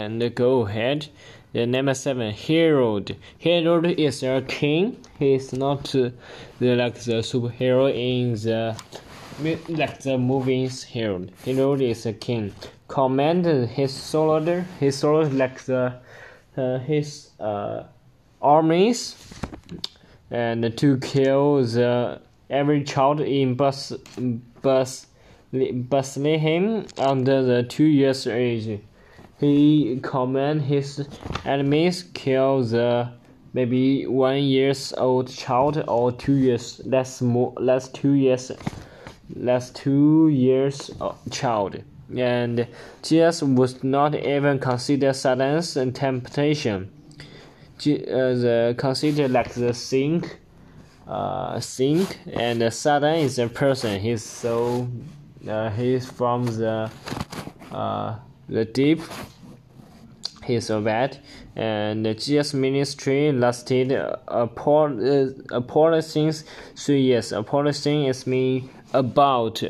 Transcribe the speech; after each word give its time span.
And 0.00 0.34
go 0.34 0.62
ahead. 0.62 1.08
The 1.52 1.66
number 1.66 1.92
seven, 1.92 2.32
Herod. 2.32 3.16
Herod 3.38 3.84
is 4.00 4.22
a 4.22 4.40
king. 4.48 4.96
He 5.18 5.34
is 5.34 5.52
not 5.52 5.94
uh, 5.94 6.10
like 6.58 6.94
the 6.94 7.20
superhero 7.20 7.92
in 7.92 8.32
the 8.32 8.80
like 9.68 10.00
the 10.00 10.16
movies. 10.16 10.84
Herod. 10.84 11.32
Herod 11.44 11.82
is 11.82 12.06
a 12.06 12.14
king. 12.14 12.54
Command 12.88 13.44
his 13.44 13.92
soldier. 13.92 14.64
His 14.78 14.96
soldier 14.96 15.28
like 15.28 15.60
the 15.64 15.96
uh, 16.56 16.78
his 16.78 17.32
uh, 17.38 17.82
armies 18.40 19.16
and 20.30 20.76
to 20.78 20.96
kill 20.98 21.62
the 21.62 22.22
every 22.48 22.84
child 22.84 23.20
in 23.20 23.54
Bus 23.54 23.92
Bus 24.62 25.06
Bethlehem 25.52 26.86
under 26.96 27.42
the 27.42 27.64
two 27.64 27.84
years 27.84 28.26
age. 28.26 28.80
He 29.40 29.98
command 30.02 30.62
his 30.62 31.08
enemies 31.46 32.04
kill 32.14 32.62
the 32.62 33.08
maybe 33.54 34.06
one 34.06 34.42
years 34.42 34.92
old 34.92 35.28
child 35.28 35.82
or 35.88 36.12
two 36.12 36.34
years 36.34 36.80
less 36.84 37.20
more 37.20 37.52
less 37.56 37.88
two 37.88 38.12
years 38.12 38.52
less 39.34 39.70
two 39.70 40.28
years 40.28 40.90
child. 41.30 41.82
And 42.16 42.66
Jesus 43.02 43.42
was 43.42 43.82
not 43.82 44.14
even 44.14 44.58
consider 44.58 45.12
and 45.76 45.94
temptation. 45.94 46.90
Uh, 47.80 47.86
the 47.86 48.74
consider 48.76 49.26
like 49.28 49.54
the 49.54 49.72
sink, 49.72 50.38
uh, 51.08 51.58
sink, 51.60 52.18
and 52.30 52.70
Satan 52.72 53.14
is 53.14 53.38
a 53.38 53.48
person. 53.48 53.98
He's 54.00 54.22
so 54.22 54.86
uh, 55.48 55.70
he's 55.70 56.04
from 56.04 56.44
the 56.44 56.90
uh, 57.72 58.16
the 58.48 58.64
deep. 58.66 59.00
So 60.58 60.80
bad, 60.80 61.18
and 61.54 62.04
Jesus' 62.04 62.54
ministry 62.54 63.30
lasted 63.30 63.92
a 63.92 64.46
port 64.46 64.92
a 65.50 65.60
port 65.60 66.04
things 66.04 66.44
three 66.74 67.02
years. 67.02 67.30
A 67.32 67.42
thing 67.72 68.06
is 68.06 68.26
mean 68.26 68.68
about 68.92 69.62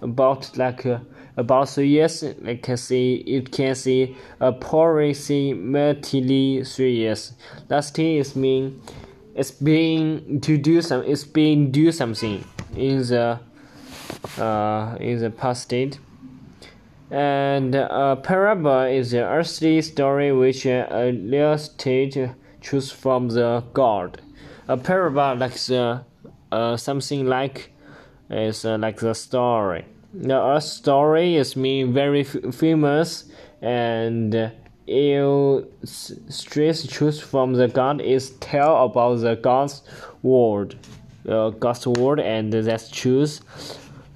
about 0.00 0.56
like. 0.56 0.86
Uh, 0.86 1.00
about 1.36 1.68
three 1.68 1.88
years, 1.88 2.22
I 2.22 2.56
can 2.56 2.76
see 2.76 3.24
you 3.26 3.42
can 3.42 3.74
see 3.74 4.16
a 4.40 4.52
policy 4.52 5.52
mainly 5.52 6.62
three 6.64 6.94
years. 6.94 7.32
Last 7.68 7.98
year 7.98 8.20
is 8.20 8.36
mean 8.36 8.80
it's 9.34 9.50
being 9.50 10.40
to 10.42 10.56
do 10.56 10.80
some 10.80 11.02
it's 11.02 11.24
being 11.24 11.72
do 11.72 11.90
something 11.90 12.44
in 12.76 12.98
the 12.98 13.40
uh, 14.38 14.96
in 15.00 15.18
the 15.18 15.30
past 15.30 15.62
state. 15.62 15.98
And 17.10 17.74
a 17.74 18.18
parable 18.22 18.82
is 18.82 19.12
an 19.12 19.24
earthly 19.24 19.82
story 19.82 20.32
which 20.32 20.66
uh, 20.66 20.86
illustrates 20.90 22.16
truth 22.60 22.92
from 22.92 23.28
the 23.28 23.64
God. 23.72 24.20
A 24.68 24.76
parable 24.76 25.36
like 25.36 25.54
the 25.54 26.04
uh, 26.50 26.76
something 26.76 27.26
like 27.26 27.72
is 28.30 28.64
uh, 28.64 28.78
like 28.78 28.98
the 28.98 29.14
story 29.14 29.84
the 30.14 30.40
earth 30.40 30.62
story 30.62 31.36
is 31.36 31.56
me 31.56 31.82
very 31.82 32.22
famous 32.22 33.24
and 33.60 34.52
illustrates 34.86 36.86
truth 36.86 37.20
from 37.20 37.54
the 37.54 37.68
God 37.68 38.00
is 38.00 38.30
tell 38.38 38.84
about 38.84 39.16
the 39.16 39.34
God's 39.34 39.82
word, 40.22 40.76
uh, 41.28 41.50
God's 41.50 41.86
word, 41.86 42.20
and 42.20 42.52
that's 42.52 42.88
truth. 42.90 43.40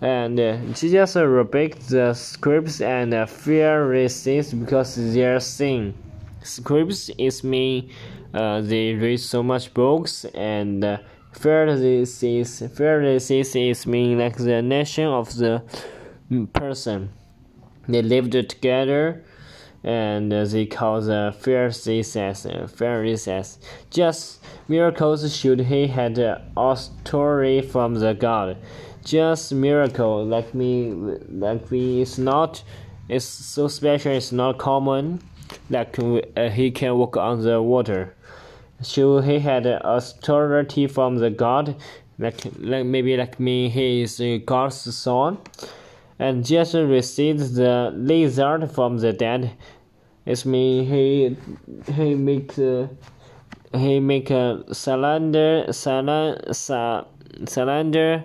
And 0.01 0.39
uh, 0.39 0.59
Jesus 0.75 1.17
rebuked 1.17 1.89
the 1.89 2.15
scribes 2.15 2.81
and 2.81 3.13
the 3.13 3.27
Pharisees 3.27 4.55
because 4.55 4.95
their 5.15 5.41
sin. 5.41 5.95
Scribes 6.43 7.11
is 7.19 7.43
mean 7.43 7.91
uh, 8.33 8.61
they 8.61 8.95
read 8.95 9.19
so 9.19 9.43
much 9.43 9.75
books 9.75 10.25
and 10.35 10.85
uh, 10.85 10.99
Pharisees, 11.33 12.63
Pharisees 12.75 13.55
is 13.55 13.87
mean 13.87 14.19
like 14.19 14.37
the 14.37 14.63
nation 14.63 15.05
of 15.05 15.37
the 15.37 15.63
person. 16.53 17.11
They 17.87 18.03
lived 18.03 18.33
together, 18.33 19.25
and 19.85 20.33
they 20.33 20.67
call 20.67 21.01
the 21.01 21.35
Pharisees 21.39 22.17
as 22.17 22.47
Pharisees. 22.75 23.59
Just 23.91 24.43
miracles 24.67 25.37
should 25.37 25.61
he 25.61 25.87
had 25.87 26.19
authority 26.57 27.63
from 27.63 27.95
the 27.95 28.15
God. 28.15 28.57
Just 29.05 29.53
miracle 29.53 30.25
like 30.25 30.55
me, 30.55 30.93
like 31.31 31.71
me 31.71 32.03
is 32.03 32.19
not. 32.19 32.63
It's 33.09 33.25
so 33.25 33.69
special. 33.69 34.13
It's 34.13 34.33
not 34.33 34.59
common. 34.59 35.21
Like 35.71 35.99
uh, 35.99 36.51
he 36.51 36.71
can 36.71 36.97
walk 36.97 37.17
on 37.17 37.43
the 37.43 37.63
water 37.63 38.15
so 38.81 39.21
he 39.21 39.41
had 39.41 39.67
authority 39.67 40.87
from 40.87 41.17
the 41.17 41.31
God, 41.31 41.75
like, 42.19 42.37
like 42.59 42.87
maybe 42.87 43.17
like 43.17 43.41
me, 43.41 43.69
he 43.69 44.03
is 44.03 44.23
God's 44.47 44.95
son. 44.97 45.39
And 46.19 46.45
Jesus 46.45 46.75
received 46.89 47.55
the 47.55 47.93
Lazarus 47.95 48.73
from 48.73 48.99
the 48.99 49.13
dead. 49.13 49.53
It's 50.27 50.45
me. 50.45 50.85
He 50.85 51.37
he 51.93 52.15
make 52.15 52.59
uh, 52.59 52.89
he 53.73 53.99
make 53.99 54.31
a 54.31 54.63
cylinder 54.73 55.73
cylinder 55.73 56.53
cylinder 56.53 58.25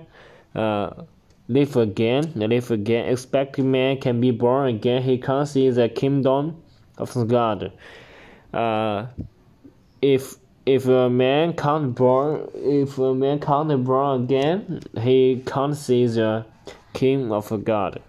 uh 0.56 1.04
live 1.48 1.76
again 1.76 2.32
live 2.36 2.72
again. 2.72 3.10
Expect 3.10 3.58
man 3.60 3.98
can 3.98 4.22
be 4.22 4.32
born 4.32 4.76
again. 4.76 5.02
He 5.04 5.18
can't 5.18 5.48
see 5.48 5.70
the 5.70 5.90
kingdom 5.90 6.62
of 6.98 7.28
God. 7.28 7.72
Uh, 8.54 9.08
if 10.02 10.36
if 10.66 10.88
a 10.88 11.10
man 11.10 11.54
can't 11.54 11.94
born 11.94 12.50
if 12.56 12.98
a 12.98 13.14
man 13.14 13.40
can't 13.40 13.84
born 13.84 14.24
again, 14.24 14.82
he 15.02 15.44
can't 15.46 15.76
see 15.76 16.06
the 16.06 16.46
king 16.94 17.32
of 17.32 17.64
God. 17.64 18.02